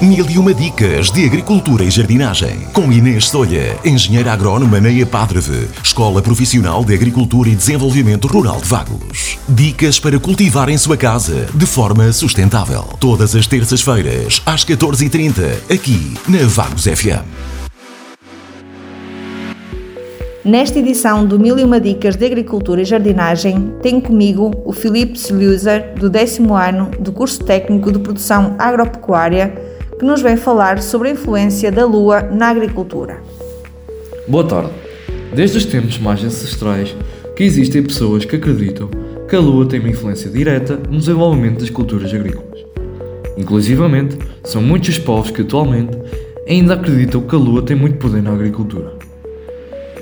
Mil 0.00 0.28
e 0.28 0.36
uma 0.36 0.52
dicas 0.52 1.10
de 1.10 1.24
agricultura 1.24 1.82
e 1.82 1.90
jardinagem. 1.90 2.66
Com 2.74 2.92
Inês 2.92 3.30
Solha, 3.30 3.78
engenheira 3.82 4.30
agrónoma 4.30 4.78
na 4.78 4.90
EPADREVE, 4.90 5.70
Escola 5.82 6.20
Profissional 6.20 6.84
de 6.84 6.92
Agricultura 6.92 7.48
e 7.48 7.54
Desenvolvimento 7.54 8.28
Rural 8.28 8.60
de 8.60 8.68
Vagos. 8.68 9.38
Dicas 9.48 9.98
para 9.98 10.18
cultivar 10.18 10.68
em 10.68 10.76
sua 10.76 10.98
casa 10.98 11.46
de 11.54 11.64
forma 11.64 12.12
sustentável. 12.12 12.82
Todas 13.00 13.34
as 13.34 13.46
terças-feiras, 13.46 14.42
às 14.44 14.66
14h30, 14.66 15.72
aqui 15.72 16.12
na 16.28 16.46
Vagos 16.46 16.84
FM. 16.84 17.24
Nesta 20.44 20.78
edição 20.78 21.26
do 21.26 21.40
Mil 21.40 21.58
e 21.58 21.64
Uma 21.64 21.80
Dicas 21.80 22.16
de 22.16 22.26
Agricultura 22.26 22.82
e 22.82 22.84
Jardinagem, 22.84 23.72
tenho 23.82 24.02
comigo 24.02 24.52
o 24.64 24.72
Filipe 24.72 25.18
Sluser, 25.18 25.94
do 25.94 26.10
décimo 26.10 26.54
ano 26.54 26.90
do 27.00 27.12
curso 27.12 27.42
técnico 27.42 27.90
de 27.90 27.98
produção 27.98 28.54
agropecuária, 28.58 29.75
que 29.98 30.04
nos 30.04 30.20
vem 30.20 30.36
falar 30.36 30.82
sobre 30.82 31.08
a 31.08 31.12
influência 31.12 31.72
da 31.72 31.84
Lua 31.84 32.22
na 32.22 32.48
agricultura. 32.48 33.22
Boa 34.28 34.44
tarde. 34.44 34.70
Desde 35.34 35.56
os 35.56 35.64
tempos 35.64 35.98
mais 35.98 36.22
ancestrais 36.22 36.94
que 37.34 37.42
existem 37.42 37.82
pessoas 37.82 38.24
que 38.24 38.36
acreditam 38.36 38.90
que 39.28 39.34
a 39.34 39.40
Lua 39.40 39.66
tem 39.66 39.80
uma 39.80 39.88
influência 39.88 40.30
direta 40.30 40.76
no 40.76 40.98
desenvolvimento 40.98 41.60
das 41.60 41.70
culturas 41.70 42.12
agrícolas. 42.12 42.64
Inclusivamente, 43.36 44.18
são 44.44 44.62
muitos 44.62 44.90
os 44.90 44.98
povos 44.98 45.30
que 45.30 45.42
atualmente 45.42 45.96
ainda 46.46 46.74
acreditam 46.74 47.22
que 47.22 47.34
a 47.34 47.38
Lua 47.38 47.62
tem 47.62 47.76
muito 47.76 47.98
poder 47.98 48.22
na 48.22 48.32
agricultura. 48.32 48.92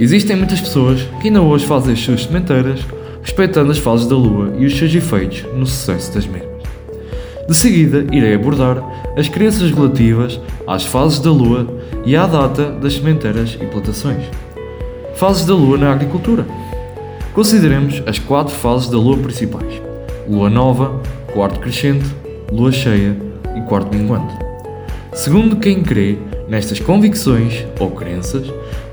Existem 0.00 0.36
muitas 0.36 0.60
pessoas 0.60 1.02
que 1.20 1.28
ainda 1.28 1.42
hoje 1.42 1.66
fazem 1.66 1.92
as 1.92 2.00
suas 2.00 2.24
sementeiras 2.24 2.80
respeitando 3.22 3.70
as 3.70 3.78
fases 3.78 4.06
da 4.06 4.16
Lua 4.16 4.54
e 4.58 4.66
os 4.66 4.76
seus 4.76 4.94
efeitos 4.94 5.44
no 5.54 5.66
sucesso 5.66 6.12
das 6.14 6.26
mesmas. 6.26 6.51
De 7.48 7.54
seguida, 7.54 8.06
irei 8.12 8.34
abordar 8.34 8.78
as 9.16 9.28
crenças 9.28 9.70
relativas 9.70 10.40
às 10.66 10.84
fases 10.84 11.18
da 11.18 11.30
Lua 11.30 11.66
e 12.04 12.14
à 12.16 12.26
data 12.26 12.70
das 12.70 12.94
sementeiras 12.94 13.58
e 13.60 13.66
plantações. 13.66 14.24
Fases 15.16 15.44
da 15.44 15.54
Lua 15.54 15.76
na 15.76 15.92
agricultura. 15.92 16.46
Consideremos 17.34 18.02
as 18.06 18.18
quatro 18.18 18.54
fases 18.54 18.88
da 18.88 18.96
Lua 18.96 19.16
principais: 19.18 19.82
Lua 20.28 20.48
nova, 20.48 21.00
quarto 21.32 21.60
crescente, 21.60 22.04
Lua 22.50 22.70
cheia 22.70 23.16
e 23.56 23.60
quarto 23.62 23.96
minguante. 23.96 24.34
Segundo 25.12 25.56
quem 25.56 25.82
crê 25.82 26.16
nestas 26.48 26.78
convicções 26.78 27.66
ou 27.80 27.90
crenças, 27.90 28.46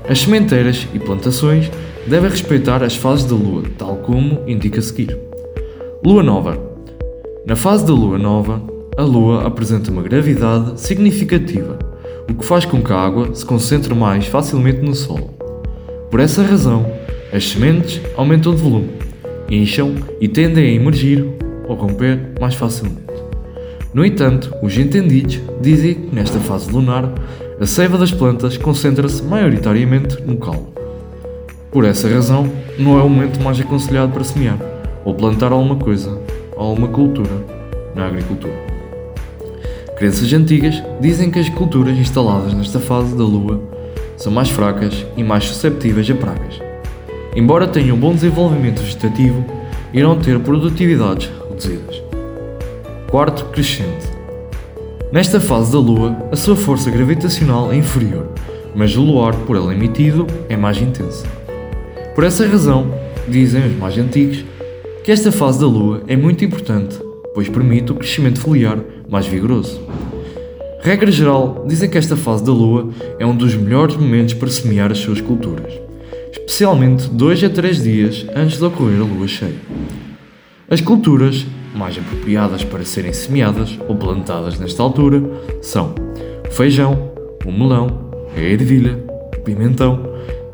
as 0.08 0.20
sementeiras 0.20 0.86
e 0.92 0.98
plantações 0.98 1.70
devem 2.06 2.30
respeitar 2.30 2.82
as 2.82 2.96
fases 2.96 3.24
da 3.24 3.34
Lua, 3.34 3.62
tal 3.78 3.96
como 3.96 4.42
indica 4.46 4.80
a 4.80 4.82
seguir. 4.82 5.16
Lua 6.04 6.22
nova. 6.22 6.69
Na 7.46 7.56
fase 7.56 7.86
da 7.86 7.92
Lua 7.92 8.18
nova, 8.18 8.62
a 8.96 9.02
Lua 9.02 9.46
apresenta 9.46 9.90
uma 9.90 10.02
gravidade 10.02 10.78
significativa, 10.78 11.78
o 12.28 12.34
que 12.34 12.44
faz 12.44 12.66
com 12.66 12.82
que 12.82 12.92
a 12.92 12.96
água 12.96 13.34
se 13.34 13.46
concentre 13.46 13.94
mais 13.94 14.26
facilmente 14.26 14.82
no 14.82 14.94
solo. 14.94 15.30
Por 16.10 16.20
essa 16.20 16.42
razão, 16.42 16.86
as 17.32 17.48
sementes 17.48 18.00
aumentam 18.14 18.54
de 18.54 18.60
volume, 18.60 18.90
incham 19.48 19.94
e 20.20 20.28
tendem 20.28 20.64
a 20.64 20.74
emergir 20.74 21.26
ou 21.66 21.74
romper 21.76 22.20
mais 22.38 22.54
facilmente. 22.54 23.00
No 23.94 24.04
entanto, 24.04 24.54
os 24.62 24.76
entendidos 24.76 25.40
dizem 25.62 25.94
que 25.94 26.14
nesta 26.14 26.38
fase 26.40 26.70
lunar 26.70 27.10
a 27.58 27.64
seiva 27.66 27.96
das 27.96 28.12
plantas 28.12 28.58
concentra-se 28.58 29.22
maioritariamente 29.22 30.22
no 30.22 30.36
calo. 30.36 30.68
Por 31.72 31.86
essa 31.86 32.06
razão, 32.06 32.50
não 32.78 32.98
é 32.98 33.02
o 33.02 33.08
momento 33.08 33.42
mais 33.42 33.58
aconselhado 33.58 34.12
para 34.12 34.24
semear 34.24 34.58
ou 35.04 35.14
plantar 35.14 35.52
alguma 35.52 35.76
coisa, 35.76 36.20
alguma 36.64 36.88
cultura 36.88 37.44
na 37.94 38.06
agricultura. 38.06 38.54
Crenças 39.96 40.32
antigas 40.32 40.82
dizem 41.00 41.30
que 41.30 41.38
as 41.38 41.48
culturas 41.48 41.96
instaladas 41.96 42.54
nesta 42.54 42.80
fase 42.80 43.16
da 43.16 43.24
lua 43.24 43.60
são 44.16 44.32
mais 44.32 44.50
fracas 44.50 45.06
e 45.16 45.22
mais 45.22 45.44
susceptíveis 45.44 46.10
a 46.10 46.14
pragas. 46.14 46.60
Embora 47.34 47.66
tenham 47.66 47.96
um 47.96 48.00
bom 48.00 48.14
desenvolvimento 48.14 48.80
vegetativo, 48.80 49.44
irão 49.92 50.18
ter 50.18 50.38
produtividades 50.40 51.30
reduzidas. 51.48 52.02
Quarto 53.10 53.44
crescente. 53.46 54.08
Nesta 55.12 55.40
fase 55.40 55.72
da 55.72 55.78
Lua, 55.78 56.16
a 56.30 56.36
sua 56.36 56.54
força 56.54 56.90
gravitacional 56.90 57.72
é 57.72 57.76
inferior, 57.76 58.28
mas 58.74 58.96
o 58.96 59.02
luar 59.02 59.34
por 59.34 59.56
ela 59.56 59.74
emitido 59.74 60.26
é 60.48 60.56
mais 60.56 60.80
intenso. 60.80 61.24
Por 62.14 62.22
essa 62.22 62.46
razão, 62.46 62.94
dizem 63.26 63.66
os 63.66 63.76
mais 63.76 63.98
antigos, 63.98 64.44
que 65.02 65.10
esta 65.10 65.32
fase 65.32 65.58
da 65.60 65.66
Lua 65.66 66.02
é 66.06 66.16
muito 66.16 66.44
importante, 66.44 66.98
pois 67.34 67.48
permite 67.48 67.92
o 67.92 67.94
crescimento 67.94 68.40
foliar 68.40 68.78
mais 69.08 69.26
vigoroso. 69.26 69.80
Regra 70.82 71.10
geral, 71.10 71.64
dizem 71.66 71.88
que 71.88 71.98
esta 71.98 72.16
fase 72.16 72.44
da 72.44 72.52
Lua 72.52 72.90
é 73.18 73.24
um 73.24 73.34
dos 73.34 73.54
melhores 73.54 73.96
momentos 73.96 74.34
para 74.34 74.48
semear 74.48 74.90
as 74.90 74.98
suas 74.98 75.20
culturas, 75.20 75.72
especialmente 76.32 77.08
2 77.08 77.44
a 77.44 77.50
3 77.50 77.82
dias 77.82 78.26
antes 78.34 78.58
de 78.58 78.64
ocorrer 78.64 79.00
a 79.00 79.04
Lua 79.04 79.26
cheia. 79.26 79.56
As 80.68 80.80
culturas 80.80 81.46
mais 81.74 81.96
apropriadas 81.96 82.64
para 82.64 82.84
serem 82.84 83.12
semeadas 83.12 83.78
ou 83.88 83.96
plantadas 83.96 84.58
nesta 84.58 84.82
altura 84.82 85.22
são 85.62 85.94
o 86.46 86.52
feijão, 86.52 87.12
o 87.44 87.50
melão, 87.50 88.10
a 88.36 88.40
ervilha, 88.40 89.02
o 89.36 89.40
pimentão, 89.40 90.00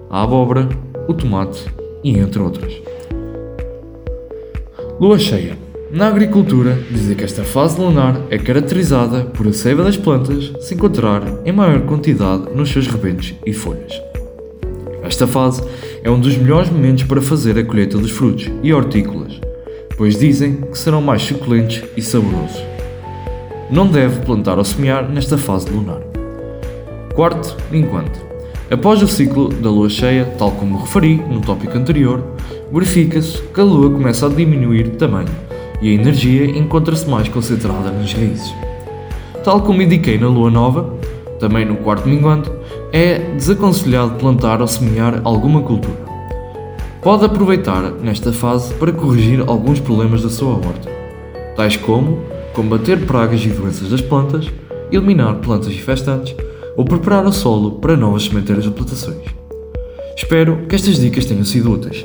a 0.09 0.23
abóbora, 0.23 0.69
o 1.09 1.15
tomate 1.15 1.65
e 2.05 2.19
entre 2.19 2.41
outras. 2.41 2.73
Lua 4.99 5.19
cheia. 5.19 5.59
Na 5.91 6.09
agricultura, 6.09 6.79
dizem 6.91 7.15
que 7.15 7.23
esta 7.23 7.45
fase 7.45 7.79
lunar 7.79 8.19
é 8.31 8.39
caracterizada 8.39 9.25
por 9.27 9.47
a 9.47 9.53
seiva 9.53 9.85
das 9.85 9.99
plantas 9.99 10.51
se 10.61 10.75
encontrar 10.75 11.23
em 11.45 11.53
maior 11.53 11.83
quantidade 11.83 12.45
nos 12.55 12.71
seus 12.71 12.87
rebentos 12.87 13.35
e 13.45 13.53
folhas. 13.53 13.93
Esta 15.03 15.27
fase 15.27 15.63
é 16.03 16.11
um 16.11 16.19
dos 16.19 16.35
melhores 16.39 16.71
momentos 16.71 17.05
para 17.05 17.21
fazer 17.21 17.59
a 17.59 17.65
colheita 17.65 17.99
dos 17.99 18.11
frutos 18.11 18.51
e 18.63 18.73
hortícolas, 18.73 19.39
pois 19.99 20.19
dizem 20.19 20.63
que 20.63 20.79
serão 20.79 21.03
mais 21.03 21.21
suculentos 21.21 21.83
e 21.95 22.01
saborosos. 22.01 22.63
Não 23.71 23.87
deve 23.87 24.25
plantar 24.25 24.57
ou 24.57 24.65
semear 24.65 25.07
nesta 25.11 25.37
fase 25.37 25.69
lunar. 25.69 26.01
Quarto, 27.15 27.55
enquanto. 27.71 28.25
Após 28.71 29.03
o 29.03 29.07
ciclo 29.07 29.51
da 29.51 29.71
lua 29.71 29.91
cheia, 29.91 30.25
tal 30.39 30.53
como 30.53 30.79
referi 30.79 31.17
no 31.17 31.41
tópico 31.41 31.77
anterior, 31.77 32.25
verifica-se 32.73 33.41
que 33.43 33.61
a 33.61 33.65
lua 33.65 33.91
começa 33.91 34.27
a 34.27 34.29
diminuir 34.29 34.85
de 34.85 34.97
tamanho 34.97 35.29
e 35.81 35.91
a 35.91 35.93
energia 35.93 36.47
encontra-se 36.47 37.09
mais 37.09 37.29
concentrada 37.29 37.91
nas 37.91 38.13
raízes. 38.13 38.55
Tal 39.45 39.61
como 39.61 39.83
indiquei 39.83 40.19
na 40.19 40.29
lua 40.29 40.51
nova, 40.51 40.95
também 41.39 41.65
no 41.65 41.77
quarto 41.77 42.09
minguante, 42.09 42.51
é 42.93 43.19
desaconselhado 43.35 44.15
plantar 44.17 44.61
ou 44.61 44.67
semear 44.67 45.21
alguma 45.25 45.63
cultura. 45.63 46.07
Pode 47.03 47.25
aproveitar 47.25 47.93
nesta 47.93 48.33
fase 48.33 48.75
para 48.75 48.93
corrigir 48.93 49.45
alguns 49.47 49.79
problemas 49.79 50.23
da 50.23 50.31
sua 50.31 50.55
horta, 50.55 50.91
tais 51.55 51.77
como 51.77 52.19
combater 52.53 53.07
pragas 53.07 53.45
e 53.45 53.49
doenças 53.49 53.91
das 53.91 54.01
plantas, 54.01 54.51
eliminar 54.91 55.37
plantas 55.37 55.73
infestantes 55.73 56.35
ou 56.77 56.85
preparar 56.85 57.25
o 57.27 57.33
solo 57.33 57.73
para 57.73 57.97
novas 57.97 58.25
sementeiras 58.25 58.67
ou 58.67 58.73
plantações. 58.73 59.23
Espero 60.17 60.67
que 60.69 60.75
estas 60.75 60.99
dicas 60.99 61.27
tenham 61.27 61.45
sido 61.45 61.73
úteis. 61.73 62.05